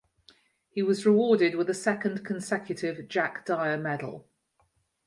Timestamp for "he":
0.71-0.81